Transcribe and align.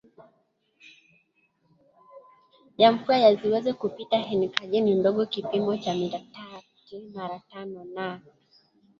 ya 2.77 2.91
mvua 2.91 3.17
yasiweze 3.17 3.73
kupitaEnkaji 3.73 4.81
ni 4.81 4.95
ndogo 4.95 5.25
kipimo 5.25 5.77
cha 5.77 5.93
mita 5.95 6.19
tati 6.19 6.99
mara 7.13 7.39
tano 7.49 7.83
na 7.93 8.21